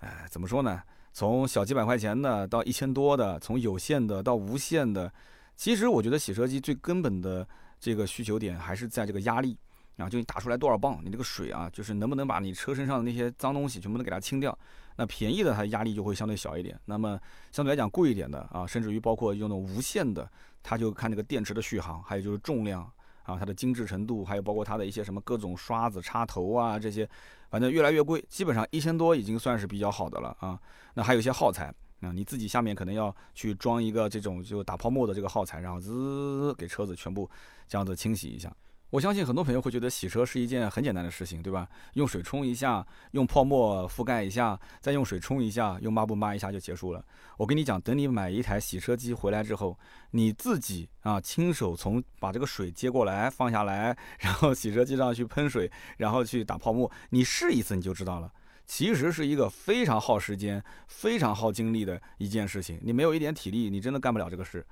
[0.00, 0.82] 哎，怎么说呢？
[1.14, 5.10] 从小几百块钱的到一千多的，从有线的到无线的，
[5.56, 7.48] 其实我觉得洗车机最根本的
[7.80, 9.56] 这个需求点还是在这个压力
[9.96, 14.56] 啊，就你打出来多少磅，你这个水啊，就是能不能把你车身上的那些脏东西全部都给它清掉。
[14.96, 17.18] 那便宜的它压力就会相对小一点，那么
[17.50, 20.30] 相对来讲贵一点的啊，甚至于包括用那种无线的，
[20.62, 22.82] 它就看这个电池的续航，还有就是重量
[23.24, 27.08] 啊，它的精致程度，还有包括它的一些什么各种刷子插头啊这些。
[27.50, 30.58] 反正越来越贵，基本上一千多已经算是比较好的了啊。
[30.94, 37.30] 那还有一些耗材啊，你自己下面可能要去装一个这种就打泡沫的这个耗材，然后滋给车子全部
[37.68, 38.52] 这样子清洗一下。
[38.94, 41.68] 我相信很多朋友会觉得洗车是一件很简单的事情，对吧？
[41.94, 47.04] 用水冲一下，用泡沫覆盖一下，再用水冲一下，用抹布抹一下就结束了。
[47.36, 49.76] 我跟你讲，等你买一台洗车机回来之后，
[50.12, 58.32] 你自己啊亲手从把这个水接过来放下来，然后洗车机上去喷水，然后去打泡沫，你试一次你就知道了。
[58.64, 62.78] 其实是一个非常耗时间、非常耗精力的一件事情。
[62.80, 64.64] 你没有一点体力，你真的干不了这个事。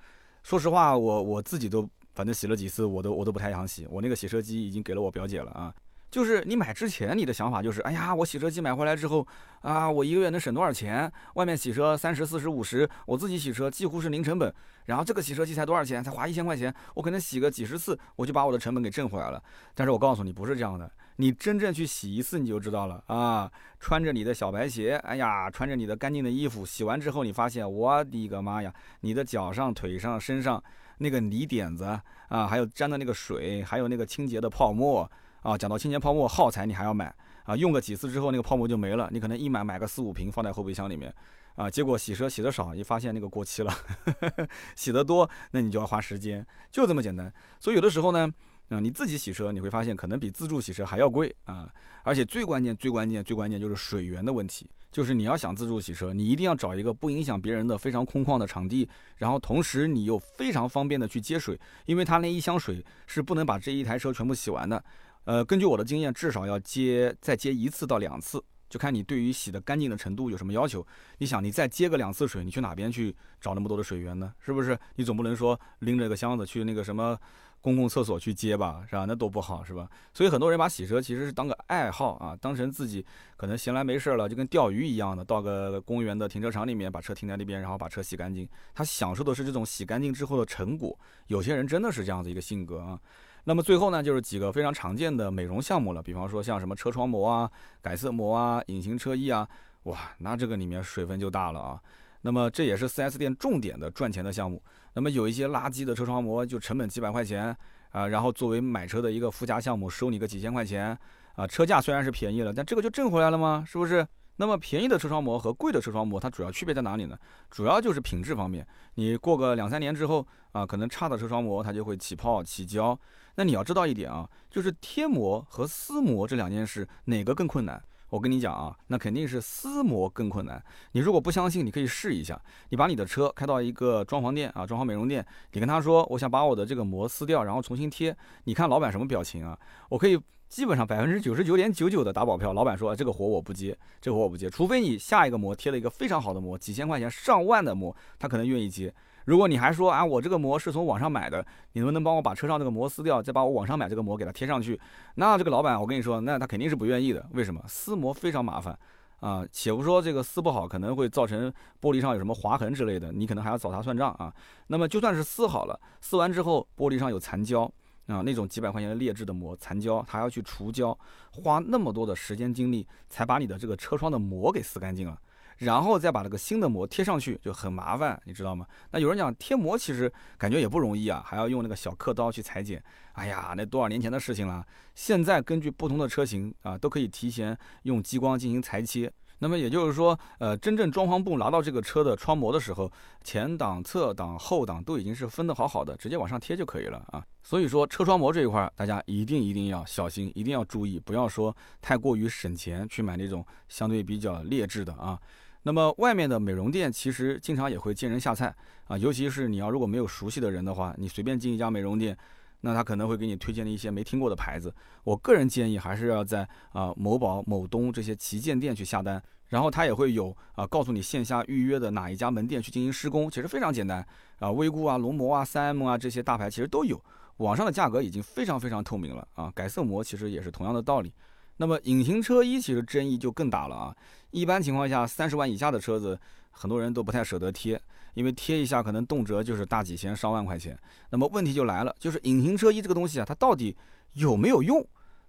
[0.45, 1.91] 说实话，我我自己都。
[2.15, 3.87] 反正洗了几次，我都我都不太想洗。
[3.91, 5.75] 我那个洗车机已经给了我表姐了啊。
[6.11, 9.27] 就是你买之前，你的想法就是，哎呀，我洗车机买回来之后，
[9.63, 11.11] 啊，我一个月能省多少钱？
[11.37, 14.55] 外面洗车三十四十五十，我自己洗车几乎是零成本。
[14.85, 16.05] 然后这个洗车机才多少钱？
[16.05, 19.43] 才花一千块钱，我可能洗个几十次，我就把我的成本给挣回来了。
[19.75, 20.93] 但是我告诉你，不是这样的。
[21.17, 23.51] 你真正去洗一次，你就知道了啊。
[23.81, 28.71] 穿着你的小白鞋，哎呀，穿着你的干净的衣服，洗完之后，你发现，我的个妈呀，
[29.01, 30.63] 你的脚上、腿上、身上。
[31.03, 31.85] 那个泥点子
[32.29, 35.11] 啊，还有沾的那个水，还有那个清洁的泡沫
[35.43, 35.59] 啊。
[35.59, 41.13] 讲到清洁泡沫耗材，你还要买啊，用个几次之后那个泡沫就没了，你可能一买买个四五瓶放在后备箱里面，
[41.57, 43.75] 啊，结果洗车洗的少，一发现那个过期了，
[44.75, 47.31] 洗的多，那你就要花时间，就这么简单。
[47.61, 48.33] 所以有的时候呢。
[48.73, 51.71] 啊，你自己洗车，你会发现可能比自助洗车还要贵啊！
[52.05, 54.67] 而且最关键、最关键、最关键就是水源的问题。
[54.91, 64.83] 就是你要想自助洗车，你一定要找一个不影响别人的非常空旷的场地，然后同时你又非常方便的去接水，因为它那一箱水是不能把这一台车全部洗完的。
[65.25, 70.87] 呃，根据我的经验，至少要接再接一次到两次，就看你对于洗的干净的程度有什么要求。
[71.19, 74.33] 你想，你再接个两次水，你去哪边去找那么多的水源呢？
[74.41, 74.79] 是不是？
[74.97, 77.19] 你总不能说拎着个箱子去那个什么？
[77.63, 79.07] 公共厕所去接吧，是吧？
[79.07, 79.89] 那多不好，是吧？
[80.13, 83.03] 所以很多人把洗车其实是当个爱好啊，当成自己
[83.37, 88.47] 可能闲来没事了，就跟钓鱼一样的，到个公园的停车场里面把车停在那边，然后把车洗干净。
[88.75, 90.99] 他享受的是这种洗干净之后的成果。
[91.29, 93.01] 有些人真的是这样子一个性格啊。
[93.45, 99.49] 那么最后呢，就是几个非常常见的美容项目了，比方说像什么车窗膜啊、改色膜啊、隐形车衣啊，
[99.85, 101.81] 哇，那这个里面水分就大了啊。
[102.25, 104.63] 那么这也是 4S 店重点的赚钱的项目。
[104.95, 107.57] 那么有一些垃圾的车窗膜，就成本几百块钱
[107.91, 110.97] 啊，然后作为买车的一个附加项目，收你个几千块钱
[111.35, 113.65] 啊，车价虽然是便宜了，但这个就挣回来了吗？
[113.67, 114.07] 是不是？
[114.37, 117.17] 那么便宜的车窗膜和贵的车窗膜，它主要区别在哪里呢？
[117.51, 118.67] 主要就是品质方面。
[118.95, 122.99] 你过个两三年之后啊，可能差的车窗膜它就会起泡起胶。
[123.37, 127.81] 那你要知道一点啊，就是贴膜和撕膜这两件事，哪个更困难？
[128.13, 130.63] 我跟你讲啊，那肯定是撕膜更困难。
[130.93, 132.39] 你如果不相信，你可以试一下。
[132.69, 138.15] 你把你的车开到一个装潢店啊，装潢美容店，你跟他说，我想把我的这个膜撕掉，然后重新贴。
[138.45, 139.59] 你看老板什么表情啊？
[139.89, 140.21] 我可以
[140.53, 148.93] 基本上百分之九十九点九九的打保票，老板说这个活我不接，这个活我不接，除非你下一个膜贴了一个非常好的膜，几千块钱、上万的膜，他可能愿意接。
[149.25, 154.79] 如果你还说啊，我这个膜是从网上买的，你能不能帮我把车上这个膜撕掉，再把我网上买这个膜给它贴上去？
[155.15, 157.27] 那这个老板，我跟你说，那他肯定是不愿意的。
[157.33, 157.65] 为什么？
[157.67, 158.79] 撕膜非常麻烦
[159.21, 164.31] 啊，且不说这个撕不好，可能会造成玻璃上有什么划痕之类的，你可能还要找他算账啊。
[164.67, 167.73] 那么就算是撕好了，撕完之后玻璃上有残胶
[168.07, 170.97] 啊，那种几百块钱的劣质的膜，残胶还要去除胶，
[171.31, 175.19] 花那么多的时间精力才把你的这个车窗的膜给撕干净了。
[175.59, 178.67] 然后再把那个新的膜贴上去就很麻烦，你知道吗？
[178.91, 182.83] 那有人讲贴膜其实感觉也不容易啊，还要用那个小刻刀去裁剪。
[183.13, 184.67] 哎呀，那多少年前的事情了。
[184.97, 189.13] 现在根据不同的车型啊，都可以提前用激光进行裁切。
[189.43, 192.89] 那么也就是说，呃，真正装潢部拿到这个车的窗膜的时候，
[193.25, 197.27] 前挡、侧挡、后挡都已经是分得好好的，直接往上贴就可以了啊。
[197.43, 205.19] 所以说车窗膜这一块，大家一定一定要小心，一定要注意，不要说太过于省钱去买那种相对比较劣质的啊。
[205.65, 208.55] 那么外面的美容店其实经常也会见人下菜
[208.87, 212.17] 啊，尤其是你要如果没有熟悉的人的话，你随便进一家美容店，
[212.63, 214.75] 那他可能会给你推荐一些没听过的牌子。
[215.05, 224.03] 我个人建议还是要在啊某宝、某东这些旗舰店去下单，然后他也会有啊告诉你线下预约的哪一家门店去进行施工，其实非常简单
[224.39, 224.51] 啊。
[224.51, 226.99] 威固啊、龙膜啊、三 M 啊这些大牌其实都有，
[227.37, 229.53] 网上的价格已经非常非常透明了啊。
[229.55, 231.13] 改色膜其实也是同样的道理。
[231.59, 233.97] 那么隐形车衣其实争议就更大了啊！
[234.31, 236.19] 一般情况下，三十万以下的车子，
[236.53, 237.81] 很多人都不太舍得贴，
[238.15, 240.79] 因为贴一下可能动辄就是大几千上万块钱。
[241.11, 243.77] 那么问题就来了，就是隐形车衣这个东西啊，它到底
[244.13, 244.87] 有没有用，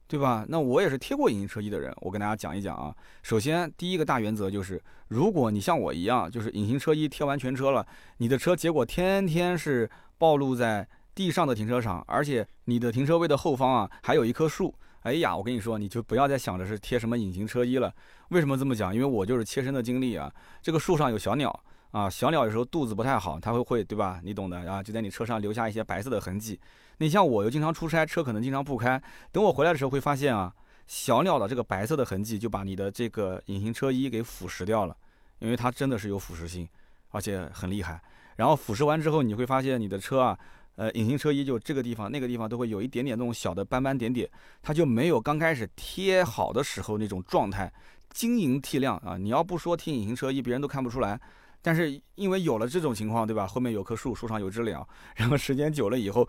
[0.07, 0.45] 对吧？
[0.47, 2.95] 那我也是贴过隐形车衣的人，我跟大家讲一讲啊。
[3.23, 7.86] 首先，第一个大原则就是，如果你像我一样，就是隐形车衣贴完全车了，
[8.17, 14.73] 你的车结果天天是暴露在地上的停车场，而且你的停车位的后方啊，还有一棵树。
[15.03, 17.93] 哎呀，我跟你说，你就不要再想着是贴什么隐形车衣了。
[18.29, 18.93] 为什么这么讲？
[18.95, 20.33] 因为我就是切身的经历啊。
[20.61, 24.21] 这个树上有小鸟啊，小鸟有时候肚子不太好，它会会对吧？
[24.23, 26.57] 你懂的啊，就在你车上留下一些白色的痕迹。
[26.99, 29.01] 你像我又经常出差，车可能经常不开。
[29.31, 30.53] 等我回来的时候会发现啊，
[30.87, 34.95] 小鸟的这个白色的痕迹就把你的这个隐形车衣给腐蚀掉了，
[35.39, 36.65] 因为它真的是有腐蚀性，
[37.11, 38.01] 而且很厉害。
[38.37, 40.39] 然后腐蚀完之后，你会发现你的车啊。
[40.75, 44.29] 呃，隐形车衣就这个地方、那个地方都会有一点点那种小的斑斑点点，
[44.62, 47.71] 它就没有刚开始贴好的时候那种状态，
[48.09, 49.17] 晶莹剔亮啊！
[49.17, 51.19] 你要不说贴隐形车衣，别人都看不出来。
[51.62, 53.47] 但是因为有了这种情况，对吧？
[53.47, 56.27] 后面有棵树，树上有只鸟，然后时间久了以后，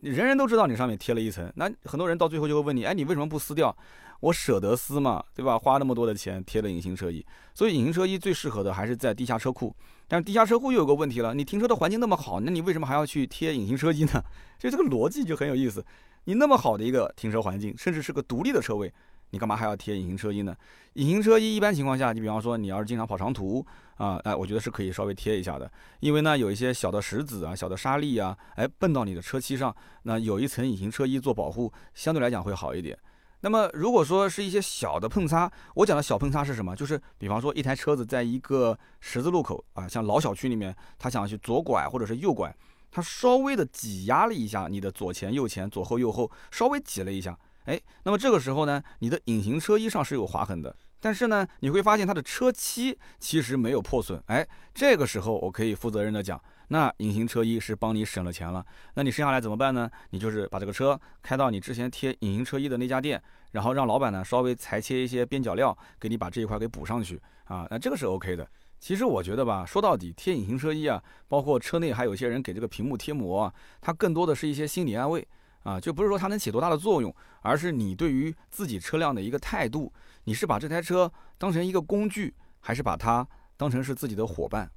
[0.00, 1.52] 人人都知道你上面贴了一层。
[1.54, 3.76] 那很多人到最后就会问你，哎，你为什么不撕掉？
[4.22, 5.58] 我舍得撕嘛，对吧？
[5.58, 9.74] 花那么多的钱贴了隐形车衣，所以隐形车衣最适合的还是在地下车库。
[10.06, 14.22] 但是地下车库又有个问题了，你停车的环境那么好，那你为什么还要去贴隐形车衣呢？
[14.60, 15.84] 就这个逻辑就很有意思。
[16.24, 18.92] 你那么好的一个停车环境，甚至是个独立的车位，
[19.30, 20.54] 你干嘛还要贴隐形车衣呢？
[20.92, 32.96] 隐形车衣一般情况下，你比方说你要是经常跑长途啊，哎，我觉得是可以稍微贴一下的，因为呢有一些小的石子啊、小的沙粒啊，哎，蹦到你的车漆上，那有一层隐形车衣做保护，相对来讲会好一点。
[33.44, 36.76] 那么如果说是一些小的碰擦，我讲的小碰擦是什么？
[36.76, 42.54] 就是比方说一台车子在一个十字路口啊，像老小区里面，他想去左拐或者是右拐，
[42.90, 56.40] 他稍微的挤压了一下你的左前右前左后右后，稍微挤了一下，哎，那么这个时候呢，你的隐形车衣上是有划痕的，但是呢，你会发现它的车漆其实没有破损，哎，这个时候我可以负责任的讲。
[56.68, 59.90] 那隐形车衣是帮你省了钱了，那你剩下来怎么办呢？
[60.10, 67.66] 你就是把这个车开到你之前贴隐形车衣的那家店，然后让老板呢稍微裁切一些边角料，给你把这一块给补上去啊。
[67.70, 68.48] 那这个是 OK 的。
[68.78, 75.24] 其实我觉得吧，说到底贴隐形车衣啊，包括车内还有些人给这个屏幕贴膜啊，它更多的是一些心理安慰
[75.62, 79.92] 啊，就不是说它能起多大的作用，而是你对于自己车辆的一个态度，
[80.24, 83.24] 你是把这台车当成一个工具，还是把它
[83.56, 84.68] 当成是自己的伙伴？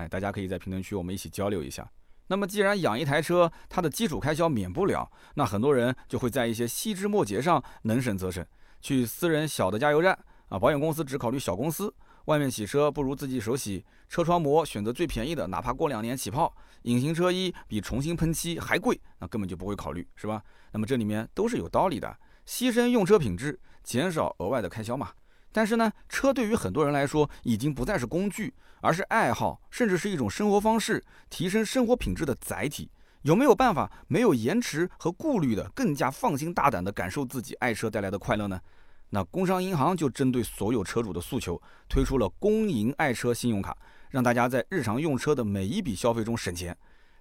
[0.00, 1.86] 哎，大家可以在评论区我们一起交流一下。
[2.28, 8.44] 那么，既然养一台车，它的基础开销免不了，那很多人就会在一些细枝末节上能省则省，
[8.80, 11.92] 去私人小的加油站啊，保险公司只考虑小公司，
[12.24, 20.42] 外面洗车不如自己手洗，车窗膜选择最便宜的，哪怕过两年起泡，隐形车衣比重新喷漆还贵，那根本就不会考虑，是吧？
[20.72, 25.10] 那么这里面都是有道理的，牺牲用车品质，减少额外的开销嘛。
[25.52, 32.90] 但是呢，车对于很多人来说已经不再是工具，而是爱好，甚至是一种生活方式，提升生活品质的载体。
[33.22, 38.58] 有没有办法没有延迟和顾虑的，更加放心大胆的感受自己爱车带来的快乐呢？
[39.10, 43.76] 那工商银行就针对所有车主的诉求，推出了公银爱车信用卡，
[44.08, 46.74] 让大家在日常用车的每一笔消费中省钱。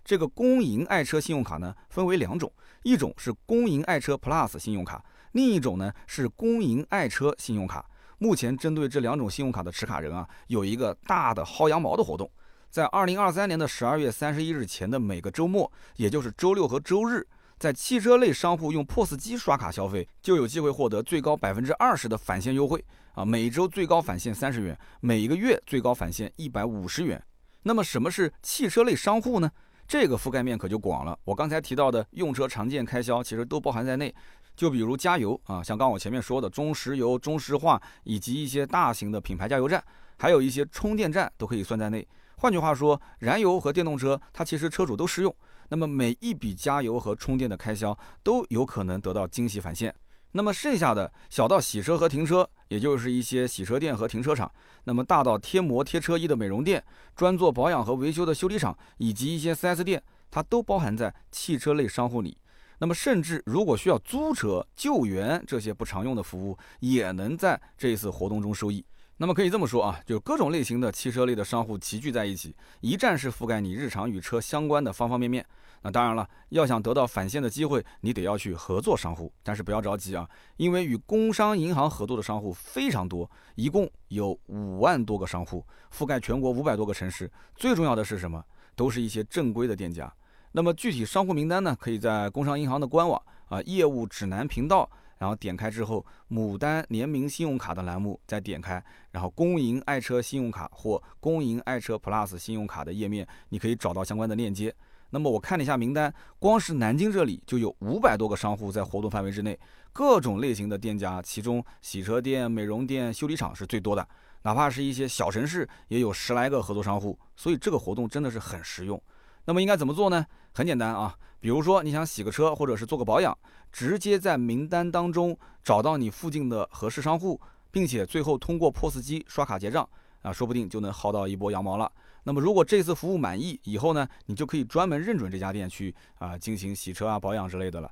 [0.05, 2.49] 这个公银爱车信用卡呢，分为两种，
[2.83, 7.85] 一种是公银爱车 Plus 信用卡，另一种呢是公银爱车信用卡。
[8.19, 12.29] 目前针对这两种信用卡的持卡人啊，有一个大的薅羊毛的活动，
[12.69, 17.25] 在二零二三年的十二月三十一日前的每个周末，也就是周六和周日，
[17.57, 23.23] 在汽车类商户用 POS 机刷卡消费，就有机会获得最高百分之二十的返现优惠啊！
[23.23, 27.21] 每周最高返现三十元，每个月最高返现一百五十元。
[27.63, 29.49] 那么什么是汽车类商户呢？
[29.87, 31.17] 这个覆盖面可就广了。
[31.23, 34.13] 我刚才提到的用车常见开销，其实都包含在内。
[34.55, 39.83] 就比如加油啊，像刚我前面说的中石油、中石化以及一些大型的品牌加油站，
[40.17, 42.07] 还有一些充电站都可以算在内。
[42.37, 45.35] 换句话说，燃油和电动车它其实车主都适用。
[45.69, 49.93] 那么每一笔加油和充电的开销都有可能得到惊喜返现。
[50.31, 54.47] 那么剩下的小到洗车和停车，也就是一些洗车店和停车场；
[54.83, 56.83] 那么大到贴膜贴车衣的美容店、
[57.15, 62.37] 专做保养和维修的修理厂以及一些 4S 店，它都包含在汽车类商户里。
[62.79, 68.83] 那么，甚至如果需要租车、救援这些不常用的服务，也能在这一次活动中受益。
[69.17, 75.45] 那么可以这么说啊，就各种类型的汽车类的商户齐聚在一起，一站式覆盖你日常与车相关的方方面面。
[75.81, 79.29] 那当然了，要想得到返现的机会，你得要去合作商户。
[79.43, 87.29] 但是不要着急啊，因为与工商银行合作的商户非常多，一共有五万多个商户，覆盖全国五百多个城市。
[87.55, 88.41] 最重要的是什么？
[88.73, 90.09] 都是一些正规的店家。
[90.51, 91.77] 那么具体商户名单呢？
[91.79, 104.73] 可以在工商银行的官网啊业务指南频道，然后点开之后，牡丹联名信用卡的栏目再点开，然后公营爱车信用卡或公营爱车 Plus 信用卡的页面，你可以找到相关的链接。
[105.11, 109.59] 那么我看了一下名单，光是南京这里就有五百多个商户在活动范围之内，
[109.93, 114.07] 各种类型的店家，其中洗车店、美容店、修理厂是最多的，
[114.41, 118.99] 哪怕是一些小城市也有十来个合作商户，所以这个活动真的是很实用。
[119.45, 120.25] 那么应该怎么做呢？
[120.53, 123.37] 很简单啊，比如说你想洗个车或者是做个保养，
[123.71, 127.39] 直接在名单当中找到你附近的合适商户，
[127.71, 129.87] 并且最后通过 POS 机刷卡结账
[130.21, 131.91] 啊，说不定就能薅到一波羊毛了。
[132.23, 137.89] 那么如果这次服务满意，以后呢，你就可以专门认准这家店去啊进行洗车啊保养之类的了。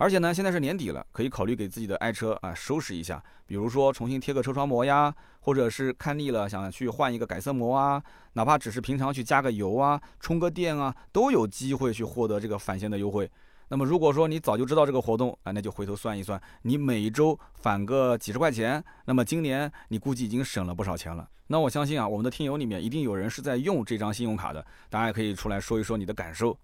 [0.00, 13.30] 而且呢，现在是年底了，可以考虑给自己的爱车啊收拾一下，比如说重新贴个车窗膜呀，或者是看腻了想去换一个改色膜啊，哪怕只是平常去加个油啊、充个电啊，都有机会去获得这个返现的优惠。
[13.68, 21.28] 那么如果说你早就知道这个活动啊，那就回头算一算，你每周返个几十块钱，那么今年你估计已经省了不少钱了。
[21.48, 26.56] 那我相信啊，我们的听友里面一定有人是在用这张信用卡的，大家也可以出来说一说你的感受。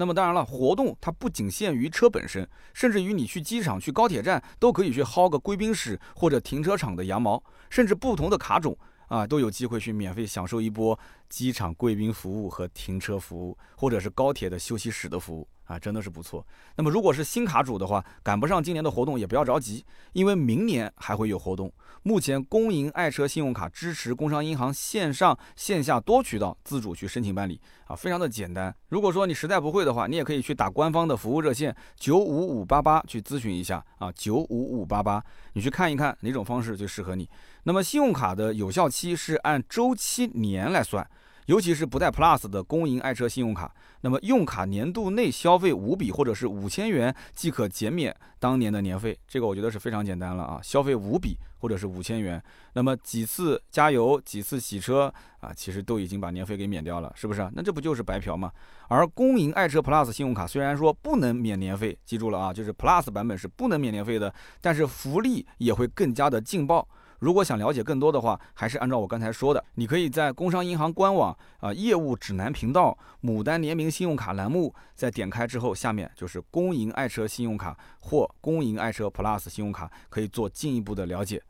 [0.00, 8.74] 那么当然了，活动它不仅限于车本身，甚至于你去机场、去高铁站都可以去薅个贵宾室或者停车场的羊毛，甚至不同的卡种
[9.08, 15.46] 啊都有机会去免费享受一波机场贵宾服务和停车服务，或者是高铁的休息室的服务。
[15.70, 16.44] 啊，真的是不错。
[16.74, 21.72] 那么如果是新卡主的话，赶不上今年的活动也不要着急，因为明年还会有活动。
[22.02, 28.74] 目前工银爱车信用卡支持工商银行线上线下多渠道自主去申请办理啊，非常的简单。
[28.88, 37.28] 如果说你实在不会的话，你也可以去打官方的服务热线九五五八八去咨询一下啊，九五五八八，你去看一看哪种方式最适合你。
[37.62, 41.08] 那么信用卡的有效期是按周期年来算。
[41.50, 50.60] 尤其是不带 Plus 的公营爱车信用卡，那么用卡年度内消费五笔或者是五千元即可减免当年的年费，这个我觉得是非常简单了啊！
[50.62, 52.40] 消费五笔或者是五千元，
[52.74, 57.50] 那么几次加油、几次洗车啊，其实都已经把年费给免掉了，是不是？
[57.52, 58.52] 那这不就是白嫖吗？
[58.86, 66.86] 而公营爱车 Plus 信用卡虽然说不能免年费，记住了啊，就是 Plus 版本是不能免年费的，但是福利也会更加的劲爆。
[67.20, 81.42] 如果想了解更多的话，还是按照我刚才说的，你可以在工商银行官网啊业务指南频道牡丹联名信用卡栏目，在点开之后，下面就是公营爱车信用卡或公营爱车 Plus 信用卡，可以做进一步的了解。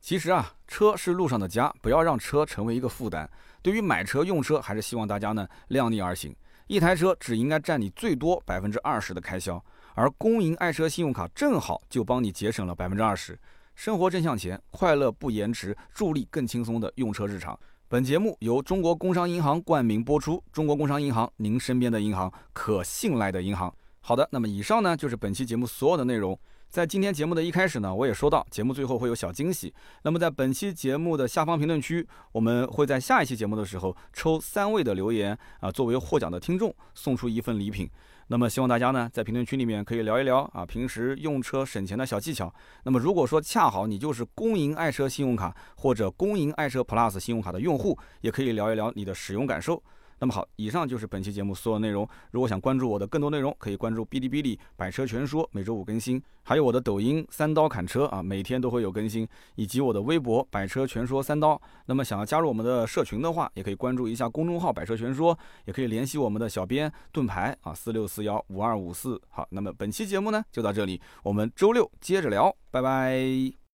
[0.00, 3.30] 其实啊，车是路上的家，不要让车成为一个负担。
[3.60, 6.34] 对于买车用车，还是希望大家呢量力而行。
[6.66, 9.62] 一台车只应该占你最多百分之二十的开销，
[9.94, 13.38] 而公营爱车信用卡正好就帮你节省了百分之二十。
[13.80, 17.58] 生活正向前，快乐不延迟，助力更轻松的用车日常。
[17.88, 20.44] 本节目由中国工商银行冠名播出。
[20.52, 23.74] 中国工商银行，您身边的银行，可信赖的银行。
[24.00, 26.38] 好的，那么以上呢就是本期节目所有的内容。
[26.68, 29.72] 在今天节目的一开始呢，我也说到节目最后会有小惊喜。
[30.02, 37.90] 那么在本期节目的下方评论区，我们会在下一期节目的时候抽三位的留言啊，作为获奖的听众送出一份礼品。
[38.32, 42.54] 那么希望大家呢在评论区里面可以聊一聊啊，平时用车省钱的小技巧。
[42.84, 49.82] 那么如果说恰好你就是公营爱车信用卡或者公营爱车 Plus 信用卡的用户，也可以聊一聊你的使用感受。
[50.20, 52.06] 那么好，以上就是本期节目所有内容。
[52.30, 61.60] 如果想关注我的更多内容，可以关注哔哩哔哩“百车全说”，每周五更新；还有我的抖音“三刀砍车”啊，每天都会有更新，以及我的微博“百车全说三刀”。
[61.86, 69.18] 那么想要加入我们的社群的话，也可以关注一下公众号“百车全说”，也可以联系我们的小编盾牌啊，四六四幺五二五四。
[69.30, 73.59] 好，那么本期节目呢就到这里，我们周六接着聊，拜拜。